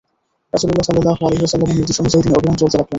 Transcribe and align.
রাসূলুল্লাহ 0.53 0.85
সাল্লাল্লাহু 0.87 1.21
আলাইহি 1.27 1.41
ওয়াসাল্লামের 1.43 1.77
নির্দেশ 1.79 1.97
অনুযায়ী 2.01 2.21
তিনি 2.25 2.35
অবিরাম 2.37 2.55
চলতে 2.61 2.75
লাগলেন। 2.77 2.89